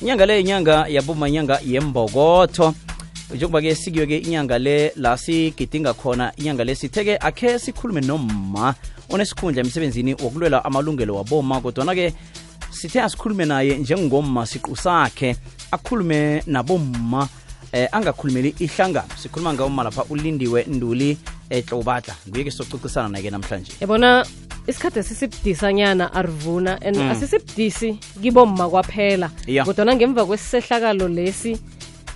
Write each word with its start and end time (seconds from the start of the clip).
inyanga 0.00 0.26
le 0.26 0.40
inyanga 0.40 0.86
yaboma 0.88 1.28
inyanga 1.28 1.60
yembokotho 1.66 2.74
njengoba-ke 3.34 3.74
sikiyo-ke 3.74 4.18
inyanga 4.18 4.58
le 4.58 4.92
la 4.96 5.16
sigidinga 5.16 5.92
khona 5.94 6.32
inyanga 6.36 6.64
le 6.64 6.74
sithe-ke 6.74 7.18
akhe 7.20 7.58
sikhulume 7.58 8.00
nomma 8.00 8.74
onesikhundla 9.10 9.62
emsebenzini 9.62 10.14
wokulwela 10.14 10.64
amalungelo 10.64 11.14
waboma 11.14 11.60
kodwana-ke 11.60 12.12
sithe 12.70 13.02
asikhulume 13.02 13.44
naye 13.44 13.76
njengomma 13.78 14.46
siqu 14.46 14.76
sakhe 14.76 15.36
akhulume 15.70 16.42
nabomma 16.46 17.28
eh 17.72 17.88
angakhulumeli 17.92 18.54
ihlangano. 18.58 19.08
Sikhuluma 19.16 19.54
ngawoma 19.54 19.82
lapha 19.82 20.04
ulindiwe 20.10 20.64
nduli 20.64 21.18
ehlobadla 21.50 22.14
nguye-ke 22.28 22.50
sizococisana 22.50 23.08
naye 23.08 23.30
namhlanje. 23.30 23.72
Yabona 23.80 24.24
isikhathi 24.68 24.98
esisibudisanyana 24.98 26.12
arivuna 26.12 26.78
and 26.82 26.96
asisibudisi 26.96 27.98
kibomma 28.22 28.68
kwaphela. 28.68 29.30
Ya. 29.46 29.64
kodwana 29.64 29.96
ngemva 29.96 30.26
kwesisehlakalo 30.26 31.08
lesi 31.08 31.58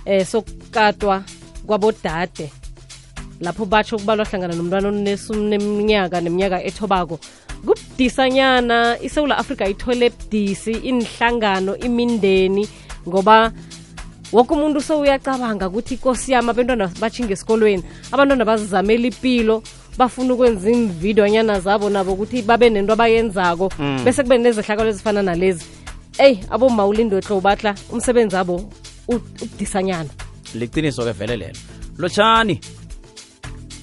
eh 0.05 0.25
sokukatwa 0.25 1.23
kwabodade 1.65 2.51
lapho 3.41 3.65
batsho 3.65 3.97
kubalwa 3.97 4.25
hlangana 4.25 4.53
nomntwana 4.55 4.87
oneminyaka 4.87 6.21
neminyaka 6.21 6.63
ethobako 6.63 7.19
kubudisanyana 7.65 8.97
isewula 9.01 9.37
afrika 9.37 9.67
ithole 9.67 10.09
budisi 10.09 10.71
inhlangano 10.71 11.77
imindeni 11.77 12.67
ngoba 13.07 13.51
woke 14.31 14.53
umuntu 14.53 14.81
sowuyacabanga 14.81 15.67
ukuthi 15.67 15.93
ikosi 15.93 16.31
yami 16.31 16.49
abantwana 16.49 16.87
batshinga 16.99 17.33
esikolweni 17.33 17.83
abantwana 18.11 18.45
bazizamela 18.45 19.07
impilo 19.07 19.63
bafuna 19.97 20.33
ukwenza 20.33 20.69
iimvidonyana 20.71 21.59
zabo 21.59 21.89
nabo 21.89 22.13
ukuthi 22.13 22.41
babe 22.41 22.69
nento 22.69 22.93
abayenzako. 22.93 23.71
Bese 24.05 24.23
kube 24.23 24.37
nezehlakalo 24.37 24.89
ezifana 24.89 25.21
nalezi. 25.21 25.65
Eyi 26.17 26.39
aboma 26.49 26.85
ulindwetlo 26.87 27.41
batla 27.41 27.75
umsebenzi 27.91 28.35
abo 28.35 28.55
u- 29.07 29.15
ubudisanyana 29.41 30.09
liqiniso-ke 30.55 31.11
vele 31.11 31.37
lelo. 31.37 31.59
Lotshani. 31.97 32.59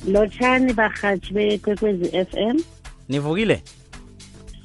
Lotshani 0.06 0.72
barhatshi 0.72 1.32
bekwekwezi 1.34 2.10
m. 2.36 2.56
Nivukile? 3.08 3.62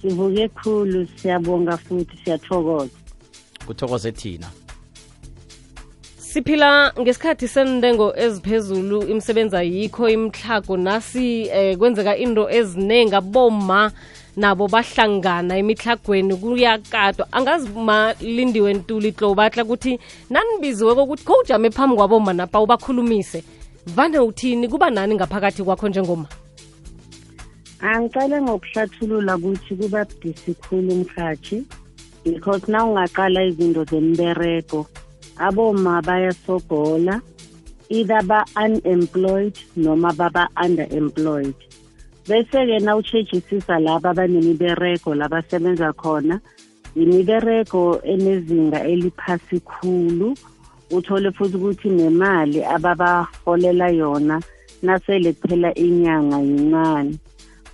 Sivuke 0.01 0.47
khulu 0.49 1.07
siyabonga 1.21 1.77
futhi 1.77 2.17
siyathokoza. 2.23 2.89
Kuthokoze 3.67 4.11
thina 4.11 4.47
siphila 6.35 6.93
ngesikhathi 6.99 7.47
sendengo 7.47 8.13
eziphezulu 8.17 9.07
imisebenzi 9.07 9.55
ayikho 9.55 10.09
imtlhago 10.09 10.77
nasi 10.77 11.47
eh, 11.47 11.77
kwenzeka 11.77 12.17
into 12.17 12.49
eziningi 12.49 13.15
aboma 13.15 13.91
nabo 14.35 14.67
bahlangana 14.67 15.57
emitlhagweni 15.57 16.35
kuyakadwa 16.35 17.27
angazi 17.31 17.69
malindiwe 17.69 18.73
ntuli 18.73 19.15
batla 19.35 19.63
ukuthi 19.63 19.97
nanibiziwe 20.29 20.95
kokuthi 20.95 21.23
khowujame 21.23 21.69
phambi 21.69 21.95
kwaboma 21.95 22.33
napa 22.33 22.59
ubakhulumise 22.59 23.43
vane 23.95 24.19
uthini 24.19 24.67
kuba 24.67 24.89
nani 24.89 25.15
ngaphakathi 25.15 25.63
kwakho 25.63 25.87
njengoma 25.87 26.27
angicale 27.79 28.41
ngokuhlathulula 28.41 29.37
ukuthi 29.37 29.75
kuba 29.75 30.05
budisi 30.05 30.53
khulu 30.53 30.93
umkhathi 30.93 31.63
because 32.25 32.67
na 32.71 32.83
ungaqala 32.83 33.43
izinto 33.43 33.83
zembereko 33.85 34.85
aboma 35.37 36.01
bayasogola 36.01 37.21
either 37.89 38.21
ba-unemployed 38.23 39.57
noma 39.75 40.13
baba-underemployed. 40.13 41.55
Bese-ke 42.27 42.79
na 42.81 42.95
utshejisisa 42.95 43.79
laba 43.79 44.09
abanemibereko 44.09 45.15
labasebenza 45.15 45.93
khona 45.93 46.39
imibereko 46.95 48.01
enezinga 48.03 48.83
eliphasi 48.83 49.59
khulu 49.59 50.33
uthole 50.91 51.31
futhi 51.31 51.57
ukuthi 51.57 51.89
nemali 51.89 52.63
ababaholela 52.63 53.89
yona 53.89 54.41
nasele 54.81 55.33
kuphela 55.33 55.73
inyanga 55.73 56.37
yincane 56.37 57.19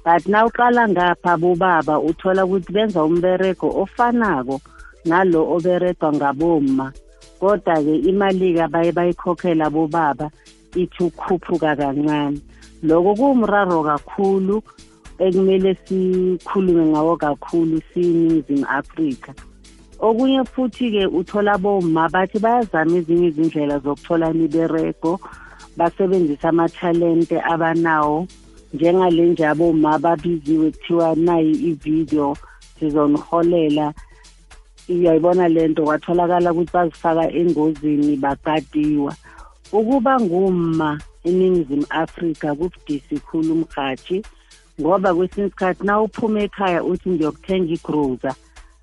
but 0.03 0.27
na 0.27 0.45
uqala 0.45 0.89
ngapha 0.89 1.37
bobaba 1.37 1.99
uthola 1.99 2.45
ukuthi 2.45 2.73
benza 2.73 3.03
umbereko 3.03 3.67
ofanako 3.81 4.61
nalo 5.05 5.41
oberegwa 5.55 6.13
ngaboma 6.13 6.91
kodwa-ke 7.41 7.95
imali-ke 8.09 8.61
abaye 8.61 8.91
bayikhokhela 8.97 9.65
bobaba 9.73 10.29
ithi 10.75 11.03
ukhuphuka 11.03 11.75
kancane. 11.75 12.39
Loko 12.83 13.15
kuwumraro 13.15 13.83
kakhulu 13.83 14.61
ekumele 15.25 15.73
sikhulume 15.85 16.85
ngawo 16.85 17.17
kakhulu 17.17 17.81
siyiningizimu 17.89 18.65
afrika. 18.69 19.33
Okunye 19.99 20.43
futhi-ke 20.53 21.05
uthola 21.05 21.57
boma 21.57 22.09
bathi 22.09 22.37
bayazama 22.39 22.97
ezinye 22.97 23.27
izindlela 23.27 23.79
zokuthola 23.79 24.29
imibereko 24.33 25.19
basebenzisa 25.77 26.49
amathalente 26.49 27.37
abanawo. 27.41 28.27
Njengale 28.73 29.25
nje 29.25 29.45
aboma 29.47 29.99
babiziwe 29.99 30.71
kuthiwa 30.71 31.15
nayi 31.15 31.51
ivideo 31.69 32.37
sizoniholela 32.79 33.93
uyayibona 34.99 35.47
lento 35.47 35.83
kwatholakala 35.83 36.51
ukuthi 36.51 36.73
bazifaka 36.73 37.25
engozini 37.39 38.15
bagadiwa 38.23 39.13
ukuba 39.71 40.19
ngumma 40.19 40.99
eningizimu 41.23 41.85
afrika 41.89 42.55
kubudisi 42.55 43.15
khulu 43.25 43.53
umhathi 43.53 44.17
ngoba 44.81 45.13
kwesinye 45.15 45.47
isikhathi 45.47 45.85
na 45.85 46.01
uphuma 46.01 46.39
ekhaya 46.47 46.83
uthi 46.83 47.09
ngiyokuthenga 47.09 47.73
igroza 47.77 48.31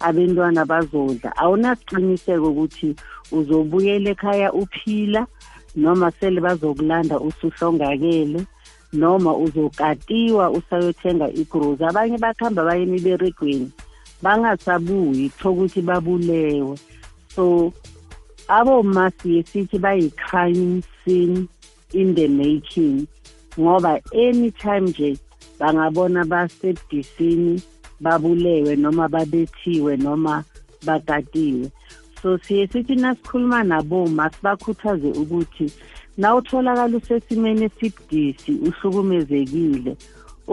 abentwana 0.00 0.62
bazodla. 0.64 1.30
Awunasiqiniseko 1.42 2.46
ukuthi 2.50 2.88
uzobuyela 3.32 4.10
ekhaya 4.14 4.48
uphila 4.52 5.26
noma 5.76 6.10
sele 6.18 6.40
bazokulanda 6.40 7.20
usuhlongakele 7.20 8.40
noma 8.92 9.36
uzokatiwa 9.36 10.50
usayothenga 10.50 11.26
igrozi 11.40 11.84
abanye 11.84 12.16
bakuhamba 12.18 12.64
baye 12.64 12.82
emiberegweni 12.82 13.70
bangasabuyi 14.22 15.28
kutho 15.30 15.52
ukuthi 15.52 15.80
babulewe. 15.82 16.78
So 17.34 17.72
aboma 18.48 19.10
siye 19.22 19.42
sithi 19.42 19.78
bayi-crime 19.78 20.82
scene 21.02 21.48
in 21.92 22.14
the 22.14 22.28
making 22.28 23.06
ngoba 23.58 24.00
anytime 24.12 24.88
nje 24.88 25.18
bangabona 25.58 26.24
basebudisini 26.24 27.62
babulewe 28.00 28.76
noma 28.76 29.08
babethiwe 29.08 29.96
noma 29.96 30.44
bakatiwe. 30.86 31.70
So 32.22 32.38
siye 32.38 32.66
sithi 32.66 32.94
nasikhuluma 32.94 33.64
naboma 33.64 34.30
sibakhuthaze 34.30 35.08
ukuthi 35.08 35.72
nawutholakala 36.18 36.96
usesimeni 36.96 37.64
esibudisi 37.64 38.52
uhlukumezekile 38.52 39.96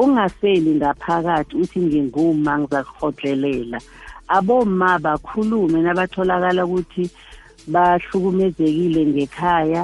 ungaseli 0.01 0.71
ngaphakathi 0.79 1.53
uthi 1.61 1.79
nginguma 1.79 2.51
ngizakuhodlelela 2.59 3.79
aboma 4.37 4.99
bakhulume 5.05 5.77
nabatholakala 5.81 6.61
ukuthi 6.65 7.03
bahlukumezekile 7.73 9.01
ngekhaya 9.11 9.81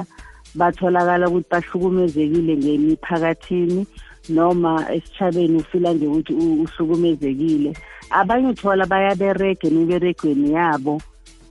batholakala 0.58 1.28
ukuthi 1.28 1.48
bahlukumezekile 1.52 2.52
ngemiphakathini 2.56 3.86
noma 4.28 4.72
esitshabeni 4.94 5.56
ufila 5.56 5.92
nje 5.92 6.06
ukuthi 6.06 6.32
uhlukumezekile. 6.32 7.76
Abanye 8.10 8.48
uthola 8.48 8.86
bayaberega 8.86 9.68
emiberegweni 9.68 10.52
yabo. 10.52 11.02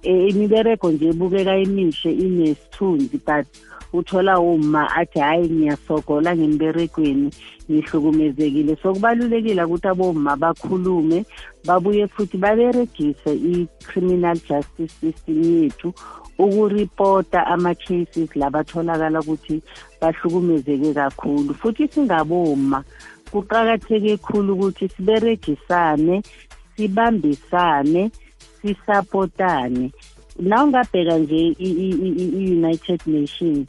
Eh, 0.04 0.30
imibereko 0.30 0.92
nje 0.92 1.06
ebukeka 1.10 1.56
emihle 1.58 2.12
inesithunzi 2.26 3.18
but 3.26 3.46
uthola 3.94 4.40
uma 4.40 4.88
athi 4.96 5.20
hhayi 5.20 5.50
ngiyasogola 5.50 6.36
ngemberegweni 6.36 7.32
ngihlukumezekile. 7.70 8.76
So 8.82 8.94
kubalulekile 8.94 9.64
ukuthi 9.64 9.88
aboma 9.88 10.36
bakhulume 10.36 11.26
babuye 11.66 12.08
futhi 12.08 12.38
baberegise 12.38 13.32
i-criminal 13.34 14.38
justice 14.48 14.94
system 15.02 15.44
yethu 15.44 15.94
ukuripota 16.38 17.48
ama-cases 17.48 18.36
labatholakala 18.36 19.20
ukuthi 19.20 19.62
bahlukumezeke 20.02 20.94
kakhulu. 20.94 21.54
Futhi 21.54 21.88
singaboma 21.88 22.84
kuqakatheke 23.32 24.18
khulu 24.18 24.54
ukuthi 24.54 24.88
siberegisane 24.90 26.24
sibambisane 26.76 28.12
sisapotane. 28.62 29.92
Na 30.42 30.64
ungabheka 30.64 31.18
nje 31.18 31.56
i-united 31.60 33.02
nations 33.06 33.68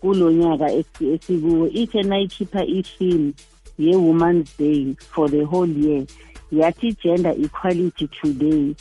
kulo 0.00 0.32
nyaka 0.32 0.66
esikuwo 1.12 1.68
ithe 1.68 2.02
nayikhipha 2.02 2.64
i-theme 2.64 3.32
ye-woman's 3.78 4.58
day 4.58 4.94
for 5.12 5.30
the 5.30 5.44
whole 5.44 5.72
year 5.86 6.04
yathi 6.52 6.96
gender 7.02 7.34
equality 7.44 8.08
today 8.08 8.74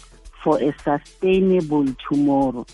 for 0.43 0.61
a 0.63 0.73
sustainable 0.83 1.85
tomorrow. 2.07 2.65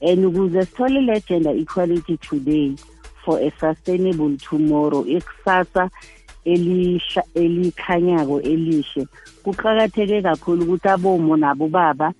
And 0.00 0.24
ukuze 0.24 0.64
sithole 0.64 1.00
le 1.06 1.20
gender 1.20 1.50
equality 1.50 2.16
today 2.18 2.76
for 3.24 3.38
a 3.40 3.50
sustainable 3.60 4.36
tomorrow 4.36 5.04
ikusasa 5.06 5.90
elikhanyako 7.34 8.40
elihle 8.40 9.06
kuqakatheke 9.42 10.22
kakhulu 10.22 10.62
ukuthi 10.64 10.88
abomo 10.88 11.36
nabo 11.36 11.68
baba 11.68 12.12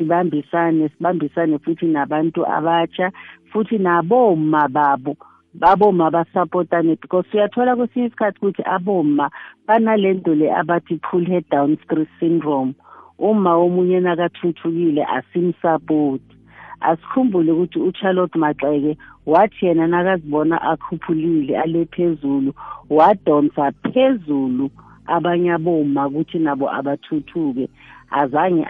sibambisane 0.00 0.88
sibambisane 0.88 1.58
futhi 1.58 1.86
nabantu 1.86 2.46
abatsha 2.46 3.12
futhi 3.52 3.78
naboma 3.78 4.68
babo 4.68 5.16
baboma 5.54 6.10
basapotane 6.10 6.96
because 7.00 7.26
uyathola 7.34 7.76
kwesinye 7.76 8.06
isikhathi 8.06 8.38
ukuthi 8.38 8.62
aboma 8.64 9.30
banalento 9.66 10.34
le 10.34 10.48
abathi 10.60 10.96
pull 10.96 11.24
head 11.26 11.44
down 11.50 11.76
stress 11.84 12.08
syndrome. 12.20 12.74
Uma 13.18 13.54
omunye 13.54 14.00
nakathuthukile 14.00 15.04
asimsapoti 15.04 16.36
asikhumbule 16.80 17.52
ukuthi 17.52 17.78
ucharlotte 17.78 18.38
maxeke 18.38 18.96
wathi 19.26 19.66
yena 19.66 19.86
nakazibona 19.86 20.62
akhuphulile 20.62 21.58
ale 21.58 21.84
phezulu 21.84 22.54
wadonsa 22.90 23.72
phezulu 23.92 24.70
abanye 25.06 25.52
aboma 25.52 26.06
ukuthi 26.06 26.38
nabo 26.38 26.70
abathuthuke. 26.70 27.68
Azange 28.10 28.64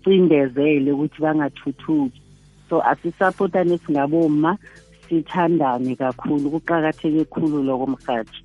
abacindezele 0.00 0.92
ukuthi 0.92 1.22
bangathuthuki. 1.22 2.20
So 2.68 2.82
asisapotane 2.82 3.78
singaboma 3.78 4.56
sithandane 5.08 5.96
kakhulu 5.96 6.50
kuqakatheke 6.50 7.24
khulu 7.24 7.62
loko 7.62 7.86
mhathi 7.86 8.44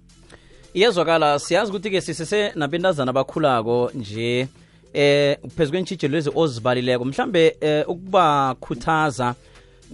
iyezwakala 0.73 1.39
siyazi 1.39 1.71
ukuthi-ke 1.71 2.01
sisese 2.01 2.51
nabentazana 2.55 3.09
abakhulako 3.09 3.91
nje 3.95 4.47
eh 4.93 5.37
phezu 5.55 5.71
kwentshijelo 5.71 6.15
lezi 6.15 6.31
ozibalileko. 6.35 7.05
Mhlambe 7.05 7.55
eh, 7.61 7.89
ukubakhuthaza 7.89 9.35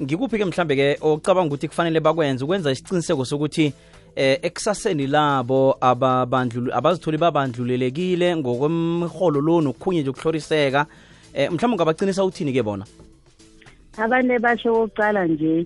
ngikuphi-ke 0.02 0.46
mhlambe-ke 0.46 0.98
ocabanga 1.02 1.48
ukuthi 1.48 1.68
kufanele 1.68 2.00
bakwenze 2.00 2.44
ukwenza 2.44 2.72
isiqiniseko 2.72 3.26
sokuthi 3.26 3.74
eh 4.16 4.40
ekusaseni 4.42 5.08
labo 5.08 5.78
abazitholi 5.82 7.18
babandlulelekile 7.18 8.36
ngokwemholo 8.36 9.42
lo 9.42 9.62
nokhunye 9.62 10.02
nje 10.02 10.10
ukuhloriseka 10.10 10.86
eh 11.34 11.50
mhlawumbe 11.52 11.76
ungabaqinisa 11.76 12.26
uthini 12.26 12.54
ke 12.54 12.64
bona? 12.64 12.86
Abantu 13.98 14.40
basho 14.40 14.74
kokuqala 14.74 15.28
nje 15.28 15.66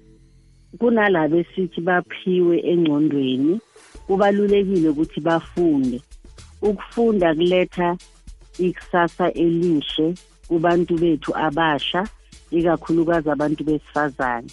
kunalabo 0.80 1.38
esithi 1.38 1.82
baphiwe 1.82 2.60
engqondweni 2.72 3.60
kubalulekile 4.08 4.90
ukuthi 4.90 5.20
bafunde. 5.22 6.02
Ukufunda 6.62 7.36
kuletha 7.36 7.98
ikusasa 8.60 9.32
elihle 9.34 10.16
kubantu 10.48 10.94
bethu 10.98 11.32
abasha 11.36 12.08
ikakhulukazi 12.52 13.30
abantu 13.30 13.64
besifazane. 13.64 14.50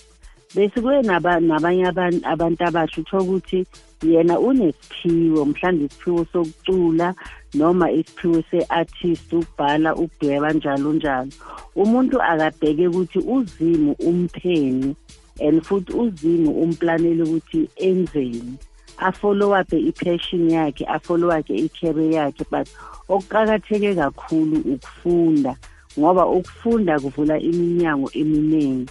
Bese 0.55 0.81
kuye 0.81 1.03
nabanye 1.03 1.87
abantu 2.25 2.65
abasha 2.65 3.01
utho 3.01 3.19
ukuthi 3.19 3.67
yena 4.03 4.41
unesiphiwo 4.41 5.45
mhlawumbe 5.45 5.85
isiphiwo 5.85 6.27
sokucula 6.33 7.15
noma 7.55 7.91
isiphiwo 7.91 8.43
se-artist 8.51 9.33
ukubhala 9.33 9.95
ukudweba 9.95 10.53
njalo 10.53 10.93
njalo. 10.93 11.33
Umuntu 11.77 12.23
akabheke 12.23 12.89
ukuthi 12.89 13.19
uzimu 13.19 13.93
umpheni 13.93 14.97
and 15.41 15.63
futhi 15.63 15.93
uzimu 15.93 16.51
umplanele 16.63 17.23
ukuthi 17.23 17.69
enzeni. 17.77 18.57
Afollow 18.99 19.61
up 19.61 19.73
i-passion 19.73 20.51
yakhe 20.51 20.85
afollow 20.87 21.31
up 21.39 21.51
i-career 21.51 22.13
yakhe 22.13 22.45
but 22.51 22.69
okuqakatheke 23.09 23.95
kakhulu 23.95 24.57
ukufunda 24.75 25.57
ngoba 25.99 26.27
ukufunda 26.27 27.01
kuvula 27.01 27.39
iminyango 27.39 28.11
eminingi. 28.15 28.91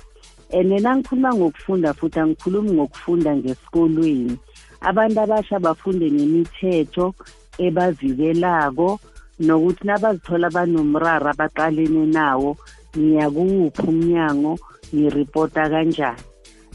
And 0.53 0.71
nangikhuluma 0.71 1.33
ngokufunda 1.33 1.93
futhi 1.93 2.19
angikhulumi 2.19 2.71
ngokufunda 2.71 3.35
ngesikolweni. 3.35 4.37
Abantu 4.81 5.19
abasha 5.21 5.59
bafunde 5.59 6.11
ngemithetho 6.11 7.13
ebavikelako 7.65 8.89
nokuthi 9.45 9.83
nabazithola 9.87 10.47
banomraro 10.55 11.27
abaqalene 11.33 12.03
nawo 12.17 12.49
ngiyakuwuphi 12.97 13.83
umnyango 13.91 14.53
ngiripota 14.93 15.63
kanjani? 15.71 16.23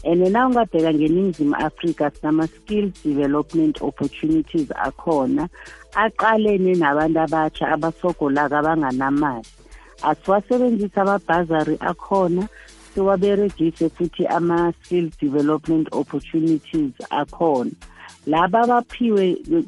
And 0.03 0.21
na 0.31 0.47
ungabheka 0.47 0.93
ngeningizimu 0.93 1.55
afrika 1.55 2.11
sinama-skills 2.11 3.03
development 3.03 3.81
opportunities 3.81 4.69
akhona 4.71 5.49
aqalene 5.95 6.75
nabantu 6.75 7.19
abatsha 7.19 7.67
abasogolaka 7.73 8.59
abanganamali. 8.59 9.47
Asiwasebenzise 10.03 11.01
amabhazari 11.01 11.77
akhona 11.79 12.47
siwaberegise 12.93 13.89
futhi 13.89 14.27
ama-skills 14.27 15.13
development 15.19 15.87
opportunities 15.91 16.93
akhona. 17.09 17.71
Laba 18.31 18.59
abaphiwe 18.65 19.25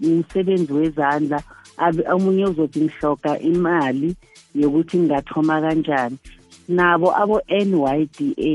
umsebenzi 0.09 0.71
wezandla 0.73 1.39
omunye 2.13 2.45
uzothi 2.51 2.79
ngihloka 2.83 3.31
imali 3.51 4.09
yokuthi 4.59 4.95
ngingathoma 4.97 5.55
kanjani. 5.63 6.17
Nabo 6.77 7.07
abo-n 7.21 7.71
y 7.97 7.99
d 8.15 8.17
a 8.51 8.53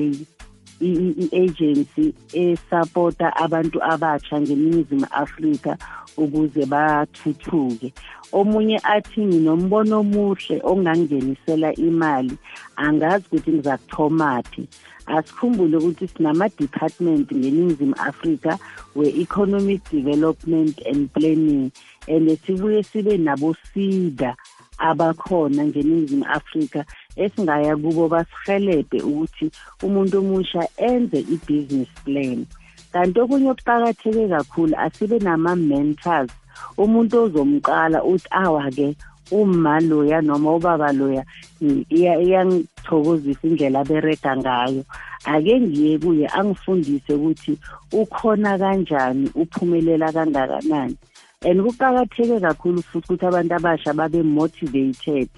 i-agency 0.81 2.07
esapota 2.33 3.27
abantu 3.45 3.79
abatsha 3.93 4.41
ngeningizimu 4.41 5.07
afrika 5.11 5.73
ukuze 6.17 6.63
bathuthuke. 6.73 7.89
Omunye 8.33 8.79
athi 8.95 9.21
nginombono 9.27 9.95
omuhle 10.01 10.57
ongangenisela 10.71 11.71
imali 11.89 12.37
angazi 12.77 13.25
ukuthi 13.27 13.51
ngizakuthomaphi 13.53 14.63
asikhumbule 15.07 15.77
ukuthi 15.77 16.09
sinama-department 16.09 17.33
ngeningizimu 17.33 17.95
afrika 17.99 18.59
we-economic 18.97 19.81
development 19.91 20.81
and 20.87 21.11
planning 21.13 21.71
and 22.09 22.39
sibuye 22.47 22.83
sibe 22.83 23.17
nabo-sida 23.17 24.37
abakhona 24.79 25.65
ngeningizimu 25.65 26.25
afrika 26.25 26.85
esingaya 27.17 27.77
kubo 27.77 28.09
basihelebhe 28.09 28.99
ukuthi 29.01 29.51
umuntu 29.83 30.19
omusha 30.19 30.69
enze 30.77 31.19
i-business 31.35 31.89
plan. 32.05 32.47
Kanti 32.93 33.21
okunye 33.21 33.51
okuqakatheke 33.51 34.29
kakhulu 34.29 34.75
asibe 34.77 35.19
nama-mentors. 35.19 36.31
Umuntu 36.79 37.15
ozomqala 37.25 37.99
uthi 38.05 38.29
awa-ke 38.31 38.97
uma 39.31 39.81
loya 39.81 40.21
noma 40.23 40.55
ubaba 40.57 40.93
loya 40.93 41.25
iyangithokozisa 41.61 43.47
indlela 43.49 43.81
aberega 43.81 44.37
ngayo. 44.37 44.85
Ake 45.25 45.61
ngiye 45.61 45.99
kuye 45.99 46.27
angifundise 46.29 47.15
ukuthi 47.15 47.59
ukhona 47.93 48.59
kanjani 48.59 49.31
uphumelela 49.35 50.13
kangakanani. 50.13 50.97
And 51.43 51.61
kuqakatheke 51.61 52.41
kakhulu 52.41 52.83
futhi 52.83 53.13
ukuthi 53.13 53.27
abantu 53.27 53.55
abasha 53.55 53.93
babe 53.95 54.23
motivated 54.23 55.29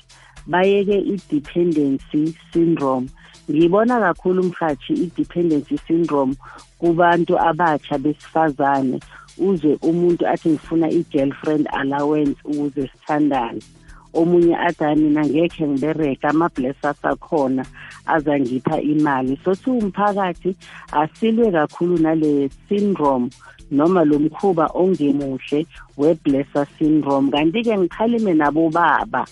bayeke 0.47 0.99
i-dependency 1.13 2.35
syndrome. 2.53 3.09
Ngibona 3.51 4.01
kakhulu 4.01 4.43
mhathi 4.43 4.93
i-dependency 4.93 5.77
syndrome 5.87 6.35
kubantu 6.79 7.39
abatsha 7.39 7.99
besifazane. 7.99 9.01
Uze 9.39 9.79
umuntu 9.83 10.27
athi 10.27 10.49
ngifuna 10.49 10.91
i-girlfriend 10.91 11.69
allowance 11.73 12.39
ukuze 12.45 12.89
sithandane. 12.89 13.63
Omunye 14.15 14.57
athi 14.57 15.01
mina 15.01 15.27
ngekhe 15.27 15.69
ngibereka 15.69 16.29
ama-blessers 16.29 17.05
akhona 17.05 17.65
azangipha 18.07 18.81
imali. 18.81 19.39
So 19.45 19.55
siwumphakathi 19.55 20.57
asilwe 20.93 21.51
kakhulu 21.53 21.99
nale 21.99 22.51
syndrome 22.69 23.31
noma 23.71 24.05
lo 24.05 24.19
mkhuba 24.19 24.71
ongemuhle 24.75 25.67
we-blesser 25.97 26.67
syndrome. 26.79 27.31
Kanti-ke 27.31 27.79
ngikhalime 27.79 28.35
nabo 28.35 28.71
baba 28.71 29.27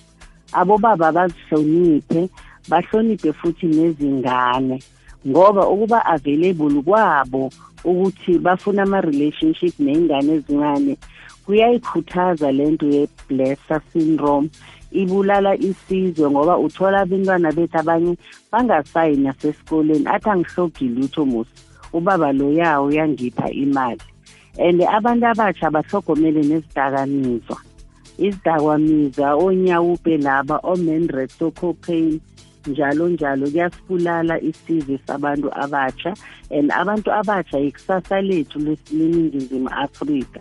abobaba 0.53 1.13
bazihloniphe 1.13 2.29
bahloniphe 2.69 3.33
futhi 3.33 3.67
nezingane 3.67 4.83
ngoba 5.29 5.69
ukuba 5.69 6.05
available 6.07 6.83
kwabo 6.83 7.51
ukuthi 7.85 8.39
bafuna 8.39 8.83
ama-relationship 8.83 9.75
ney'ngane 9.79 10.33
ezincane 10.39 10.97
kuyayikhuthaza 11.45 12.53
lento 12.53 12.87
ye-blesser 12.87 13.81
syndrome. 13.93 14.49
Ibulala 14.93 15.57
isizwe 15.57 16.31
ngoba 16.31 16.59
uthola 16.59 17.01
abantwana 17.01 17.53
bethu 17.53 17.79
abanye 17.79 18.17
bangasayi 18.53 19.17
nasesikoleni 19.17 20.07
athi 20.07 20.29
angihlogi 20.31 20.89
lutho 20.89 21.25
musi 21.25 21.55
ubaba 21.93 22.33
loyawo 22.33 22.87
uyangipha 22.87 23.51
imali. 23.51 24.07
And 24.59 24.81
abantu 24.83 25.27
abatsha 25.27 25.71
bahlogomele 25.71 26.43
nezidakamizwa 26.43 27.59
izidakwamizwa 28.19 29.35
onyawupe 29.35 30.17
laba 30.19 30.57
omenresto 30.63 31.51
cocaine 31.51 32.21
njalo 32.67 33.09
njalo 33.09 33.47
kuyasibulala 33.47 34.41
isizwe 34.41 34.99
sabantu 35.07 35.49
abatsha 35.55 36.15
and 36.51 36.71
abantu 36.73 37.13
abatsha 37.13 37.59
ikusasa 37.59 38.21
lethu 38.21 38.59
leningizimu 38.93 39.69
afrika. 39.69 40.41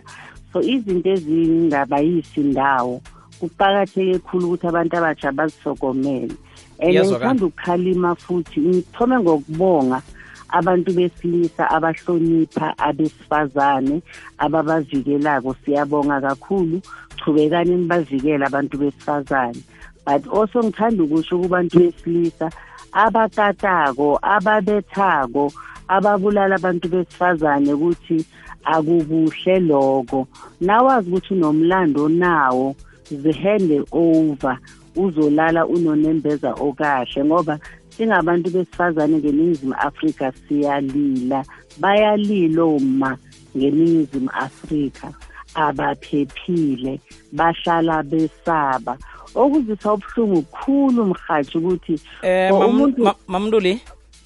So 0.52 0.62
izinto 0.62 1.10
ezingabayisi 1.10 2.40
indawo 2.40 3.00
kuqakatheke 3.40 4.18
khulu 4.18 4.46
ukuthi 4.46 4.66
abantu 4.66 4.96
abatsha 4.96 5.32
bazisokomele 5.32 6.36
and 6.78 6.94
ngithanda 6.94 7.46
ukukhalima 7.46 8.14
futhi 8.14 8.60
ngithome 8.60 9.18
ngokubonga 9.18 10.02
abantu 10.48 10.92
besilisa 10.92 11.70
abahlonipha 11.70 12.78
abesifazane 12.78 14.02
ababavikelako. 14.38 15.54
Siyabonga 15.64 16.20
kakhulu. 16.20 16.80
Chubekani 17.16 17.76
nibavikele 17.76 18.44
abantu 18.46 18.78
besifazane. 18.78 19.60
But 20.04 20.26
also 20.28 20.62
ngithanda 20.62 21.02
ukusho 21.04 21.38
kubantu 21.38 21.78
besilisa 21.78 22.50
abatatako 22.92 24.18
ababethako 24.22 25.52
ababulala 25.88 26.54
abantu 26.56 26.88
besifazane 26.88 27.72
ukuthi 27.72 28.24
akukuhle 28.64 29.60
lokho. 29.60 30.26
Nawazi 30.60 31.10
ukuthi 31.10 31.34
unomlando 31.34 32.08
nawo 32.08 32.76
zihande 33.10 33.84
over 33.92 34.58
uzolala 34.96 35.66
unonembeza 35.66 36.50
okahle 36.54 37.24
ngoba 37.24 37.58
singabantu 37.96 38.50
besifazane 38.50 39.18
ngeningizimu 39.18 39.74
afrika 39.74 40.32
siyalila 40.48 41.44
bayalila 41.80 42.62
oma 42.62 43.18
ngeningizimu 43.56 44.30
afrika 44.30 45.08
abaphephile 45.54 47.00
bahlala 47.32 48.02
besaba. 48.02 48.98
Okuzisa 49.34 49.92
ubuhlungu 49.92 50.42
kukhulu 50.42 51.04
mhathi 51.04 51.58
ukuthi 51.58 52.00
eh 52.22 52.52
umuntu 52.52 53.12
mamnduli 53.26 53.80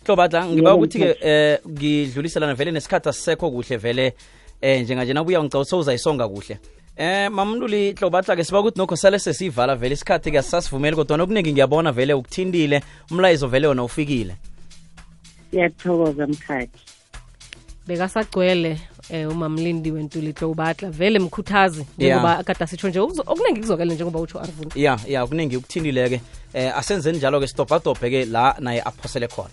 hlobadla 0.05 0.47
ngiba 0.47 0.75
ukuthi 0.75 0.99
ke 0.99 1.11
eh 1.21 1.59
ngidluliselana 1.69 2.55
vele 2.55 2.71
nesikhathi 2.71 3.09
asisekho 3.09 3.51
kuhle 3.51 3.77
vele 3.77 4.15
eh 4.61 4.83
njenganje 4.83 5.13
nabuya 5.13 5.45
ngicela 5.45 5.65
sowuzayisonga 5.65 6.29
kuhle. 6.29 6.59
Eh 6.97 7.31
mamnduli 7.31 7.93
hlobatla 7.93 8.37
ke 8.37 8.45
siba 8.45 8.61
ukuthi 8.61 8.79
nokho 8.79 8.97
sale 8.97 9.19
sesivala 9.19 9.77
vele 9.77 9.95
isikhathi 9.95 10.31
ke 10.31 10.43
sasivumeli 10.43 10.97
kodwa 10.97 11.17
nokuningi 11.17 11.53
ngiyabona 11.53 11.93
vele 11.93 12.15
ukuthindile 12.15 12.83
umlayezo 13.11 13.47
vele 13.47 13.67
wona 13.67 13.85
ufikile. 13.85 14.35
Siyathokoza 15.51 16.27
mkhathi 16.27 16.81
bekasagcwele. 17.87 18.79
Eh 19.11 19.31
umamlindi 19.31 19.91
wentulitlo 19.91 20.51
ubatla 20.51 20.91
vele 20.91 21.19
mkhuthazi 21.19 21.87
njengoba 21.99 22.45
kade 22.45 22.67
sitsho 22.67 22.89
nje 22.89 23.01
okuningi 23.01 23.61
kuzokele 23.61 23.95
njengoba 23.95 24.21
utsho 24.21 24.41
arvuna 24.41 24.71
ya 24.75 24.99
ya 25.07 25.23
okuningi 25.23 25.57
ukuthindile 25.57 26.09
ke 26.09 26.21
eh 26.55 26.77
asenzeni 26.79 27.19
njalo 27.19 27.41
ke 27.41 27.47
stop 27.47 28.01
ke 28.01 28.25
la 28.25 28.57
naye 28.61 28.81
aphosele 28.83 29.29
khona 29.29 29.51